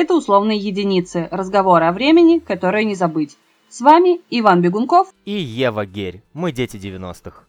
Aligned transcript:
Это 0.00 0.14
условные 0.14 0.58
единицы, 0.58 1.26
разговоры 1.32 1.86
о 1.86 1.92
времени, 1.92 2.38
которые 2.38 2.84
не 2.84 2.94
забыть. 2.94 3.36
С 3.68 3.80
вами 3.80 4.20
Иван 4.30 4.62
Бегунков 4.62 5.08
и 5.24 5.32
Ева 5.32 5.86
Герь. 5.86 6.22
Мы 6.32 6.52
дети 6.52 6.76
90-х. 6.76 7.42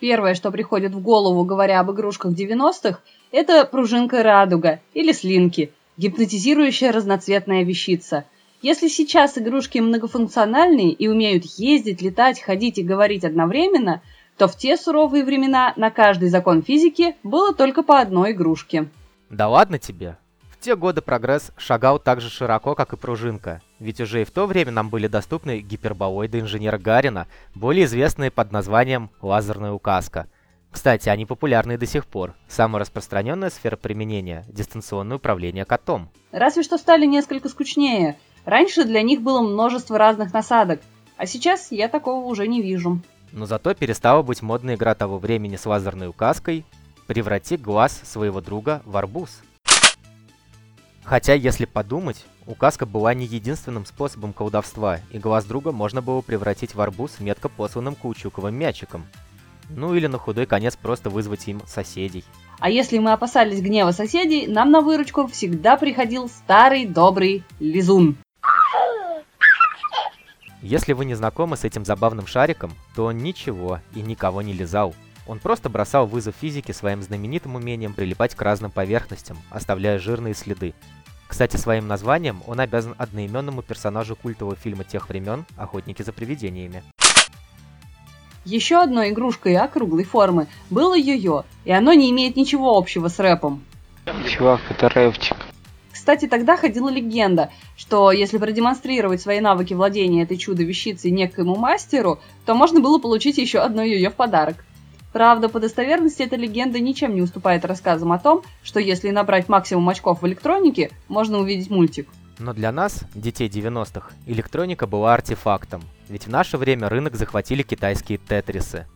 Первое, 0.00 0.34
что 0.34 0.50
приходит 0.50 0.92
в 0.92 1.00
голову, 1.00 1.42
говоря 1.44 1.80
об 1.80 1.90
игрушках 1.90 2.32
90-х, 2.32 3.00
это 3.32 3.64
пружинка 3.64 4.22
радуга 4.22 4.80
или 4.92 5.10
слинки, 5.12 5.72
гипнотизирующая 5.96 6.92
разноцветная 6.92 7.64
вещица. 7.64 8.26
Если 8.60 8.88
сейчас 8.88 9.38
игрушки 9.38 9.78
многофункциональные 9.78 10.92
и 10.92 11.08
умеют 11.08 11.46
ездить, 11.56 12.02
летать, 12.02 12.42
ходить 12.42 12.76
и 12.76 12.82
говорить 12.82 13.24
одновременно, 13.24 14.02
то 14.36 14.48
в 14.48 14.56
те 14.58 14.76
суровые 14.76 15.24
времена 15.24 15.72
на 15.76 15.90
каждый 15.90 16.28
закон 16.28 16.62
физики 16.62 17.16
было 17.22 17.54
только 17.54 17.82
по 17.82 17.98
одной 17.98 18.32
игрушке. 18.32 18.90
Да 19.30 19.48
ладно 19.48 19.78
тебе. 19.78 20.16
В 20.50 20.58
те 20.64 20.76
годы 20.76 21.02
прогресс 21.02 21.52
шагал 21.56 21.98
так 21.98 22.20
же 22.20 22.30
широко, 22.30 22.74
как 22.74 22.92
и 22.92 22.96
пружинка. 22.96 23.60
Ведь 23.78 24.00
уже 24.00 24.22
и 24.22 24.24
в 24.24 24.30
то 24.30 24.46
время 24.46 24.72
нам 24.72 24.88
были 24.88 25.08
доступны 25.08 25.60
гиперболоиды 25.60 26.40
инженера 26.40 26.78
Гарина, 26.78 27.26
более 27.54 27.84
известные 27.84 28.30
под 28.30 28.52
названием 28.52 29.10
лазерная 29.20 29.72
указка. 29.72 30.26
Кстати, 30.70 31.08
они 31.08 31.24
популярны 31.24 31.78
до 31.78 31.86
сих 31.86 32.06
пор. 32.06 32.34
Самая 32.48 32.80
распространенная 32.80 33.50
сфера 33.50 33.76
применения– 33.76 34.44
дистанционное 34.48 35.18
управление 35.18 35.64
котом. 35.64 36.08
Разве 36.32 36.62
что 36.62 36.78
стали 36.78 37.06
несколько 37.06 37.48
скучнее. 37.48 38.16
Раньше 38.44 38.84
для 38.84 39.02
них 39.02 39.22
было 39.22 39.40
множество 39.40 39.98
разных 39.98 40.32
насадок, 40.32 40.80
а 41.16 41.26
сейчас 41.26 41.70
я 41.70 41.88
такого 41.88 42.26
уже 42.26 42.48
не 42.48 42.60
вижу. 42.60 43.00
Но 43.32 43.46
зато 43.46 43.74
перестала 43.74 44.22
быть 44.22 44.42
модная 44.42 44.74
игра 44.74 44.94
того 44.94 45.18
времени 45.18 45.56
с 45.56 45.64
лазерной 45.64 46.08
указкой 46.08 46.64
«Преврати 47.06 47.56
глаз 47.56 48.00
своего 48.04 48.40
друга 48.40 48.82
в 48.84 48.96
арбуз». 48.96 49.42
Хотя, 51.04 51.34
если 51.34 51.66
подумать, 51.66 52.24
указка 52.46 52.86
была 52.86 53.12
не 53.12 53.26
единственным 53.26 53.84
способом 53.84 54.32
колдовства, 54.32 55.00
и 55.10 55.18
глаз 55.18 55.44
друга 55.44 55.70
можно 55.70 56.00
было 56.00 56.22
превратить 56.22 56.74
в 56.74 56.80
арбуз 56.80 57.20
метко 57.20 57.48
посланным 57.48 57.94
каучуковым 57.94 58.54
мячиком. 58.54 59.04
Ну 59.68 59.94
или 59.94 60.06
на 60.06 60.18
худой 60.18 60.46
конец 60.46 60.76
просто 60.76 61.10
вызвать 61.10 61.46
им 61.48 61.60
соседей. 61.66 62.24
А 62.58 62.70
если 62.70 62.98
мы 62.98 63.12
опасались 63.12 63.60
гнева 63.60 63.90
соседей, 63.90 64.46
нам 64.46 64.70
на 64.70 64.80
выручку 64.80 65.26
всегда 65.26 65.76
приходил 65.76 66.28
старый 66.28 66.86
добрый 66.86 67.44
лизун. 67.60 68.16
Если 70.62 70.94
вы 70.94 71.04
не 71.04 71.14
знакомы 71.14 71.58
с 71.58 71.64
этим 71.64 71.84
забавным 71.84 72.26
шариком, 72.26 72.72
то 72.96 73.06
он 73.06 73.18
ничего 73.18 73.80
и 73.94 74.00
никого 74.00 74.40
не 74.40 74.54
лизал. 74.54 74.94
Он 75.26 75.38
просто 75.38 75.70
бросал 75.70 76.06
вызов 76.06 76.34
физике 76.40 76.72
своим 76.72 77.02
знаменитым 77.02 77.54
умением 77.54 77.94
прилипать 77.94 78.34
к 78.34 78.42
разным 78.42 78.70
поверхностям, 78.70 79.38
оставляя 79.50 79.98
жирные 79.98 80.34
следы. 80.34 80.74
Кстати, 81.26 81.56
своим 81.56 81.88
названием 81.88 82.42
он 82.46 82.60
обязан 82.60 82.94
одноименному 82.98 83.62
персонажу 83.62 84.14
культового 84.16 84.56
фильма 84.56 84.84
тех 84.84 85.08
времен 85.08 85.46
«Охотники 85.56 86.02
за 86.02 86.12
привидениями». 86.12 86.82
Еще 88.44 88.76
одной 88.76 89.10
игрушкой 89.10 89.56
округлой 89.56 90.04
формы 90.04 90.48
было 90.68 90.94
йо-йо, 90.96 91.44
и 91.64 91.72
оно 91.72 91.94
не 91.94 92.10
имеет 92.10 92.36
ничего 92.36 92.76
общего 92.76 93.08
с 93.08 93.18
рэпом. 93.18 93.64
Чувак, 94.28 94.60
это 94.68 94.90
рэпчик. 94.90 95.36
Кстати, 95.90 96.26
тогда 96.26 96.58
ходила 96.58 96.90
легенда, 96.90 97.50
что 97.76 98.12
если 98.12 98.36
продемонстрировать 98.36 99.22
свои 99.22 99.40
навыки 99.40 99.72
владения 99.72 100.24
этой 100.24 100.36
чудо-вещицей 100.36 101.10
некоему 101.10 101.56
мастеру, 101.56 102.20
то 102.44 102.54
можно 102.54 102.80
было 102.80 102.98
получить 102.98 103.38
еще 103.38 103.60
одно 103.60 103.82
ее 103.82 104.10
в 104.10 104.14
подарок. 104.14 104.64
Правда, 105.14 105.48
по 105.48 105.60
достоверности 105.60 106.22
эта 106.22 106.34
легенда 106.34 106.80
ничем 106.80 107.14
не 107.14 107.22
уступает 107.22 107.64
рассказам 107.64 108.10
о 108.10 108.18
том, 108.18 108.42
что 108.64 108.80
если 108.80 109.10
набрать 109.10 109.48
максимум 109.48 109.88
очков 109.88 110.22
в 110.22 110.26
электронике, 110.26 110.90
можно 111.06 111.38
увидеть 111.38 111.70
мультик. 111.70 112.08
Но 112.40 112.52
для 112.52 112.72
нас, 112.72 113.04
детей 113.14 113.48
90-х, 113.48 114.10
электроника 114.26 114.88
была 114.88 115.14
артефактом, 115.14 115.82
ведь 116.08 116.26
в 116.26 116.30
наше 116.30 116.58
время 116.58 116.88
рынок 116.88 117.14
захватили 117.14 117.62
китайские 117.62 118.18
тетрисы. 118.18 118.88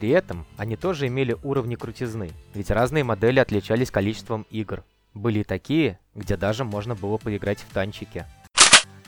При 0.00 0.08
этом 0.08 0.46
они 0.56 0.76
тоже 0.76 1.08
имели 1.08 1.36
уровни 1.42 1.74
крутизны, 1.74 2.30
ведь 2.54 2.70
разные 2.70 3.04
модели 3.04 3.38
отличались 3.38 3.90
количеством 3.90 4.46
игр. 4.50 4.82
Были 5.12 5.40
и 5.40 5.44
такие, 5.44 5.98
где 6.14 6.38
даже 6.38 6.64
можно 6.64 6.94
было 6.94 7.18
поиграть 7.18 7.58
в 7.58 7.74
танчики. 7.74 8.24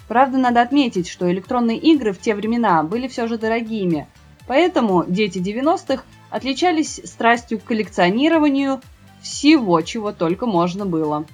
Правда, 0.06 0.36
надо 0.36 0.60
отметить, 0.60 1.08
что 1.08 1.32
электронные 1.32 1.78
игры 1.78 2.12
в 2.12 2.20
те 2.20 2.34
времена 2.34 2.82
были 2.82 3.08
все 3.08 3.26
же 3.26 3.38
дорогими, 3.38 4.06
поэтому 4.46 5.06
дети 5.08 5.38
90-х 5.38 6.04
отличались 6.28 7.00
страстью 7.06 7.58
к 7.58 7.64
коллекционированию 7.64 8.82
всего, 9.22 9.80
чего 9.80 10.12
только 10.12 10.44
можно 10.44 10.84
было. 10.84 11.24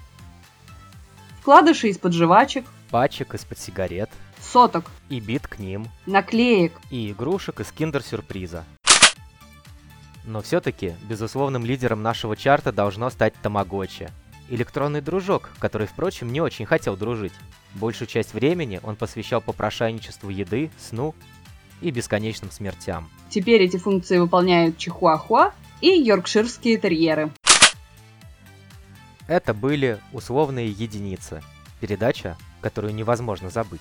Вкладыши 1.40 1.88
из-под 1.88 2.12
жвачек, 2.12 2.64
пачек 2.92 3.34
из-под 3.34 3.58
сигарет, 3.58 4.10
соток 4.40 4.84
и 5.08 5.18
бит 5.18 5.48
к 5.48 5.58
ним, 5.58 5.88
наклеек 6.06 6.74
и 6.92 7.10
игрушек 7.10 7.58
из 7.58 7.72
киндер-сюрприза. 7.72 8.64
Но 10.28 10.42
все-таки 10.42 10.92
безусловным 11.08 11.64
лидером 11.64 12.02
нашего 12.02 12.36
чарта 12.36 12.70
должно 12.70 13.08
стать 13.08 13.32
Тамагочи. 13.40 14.10
Электронный 14.50 15.00
дружок, 15.00 15.48
который, 15.58 15.86
впрочем, 15.86 16.30
не 16.30 16.42
очень 16.42 16.66
хотел 16.66 16.98
дружить. 16.98 17.32
Большую 17.72 18.08
часть 18.08 18.34
времени 18.34 18.78
он 18.82 18.96
посвящал 18.96 19.40
попрошайничеству 19.40 20.28
еды, 20.28 20.70
сну 20.78 21.14
и 21.80 21.90
бесконечным 21.90 22.50
смертям. 22.50 23.08
Теперь 23.30 23.62
эти 23.62 23.78
функции 23.78 24.18
выполняют 24.18 24.76
чихуахуа 24.76 25.54
и 25.80 25.88
йоркширские 25.88 26.76
терьеры. 26.76 27.30
Это 29.28 29.54
были 29.54 29.98
условные 30.12 30.68
единицы. 30.68 31.42
Передача, 31.80 32.36
которую 32.60 32.94
невозможно 32.94 33.48
забыть. 33.48 33.80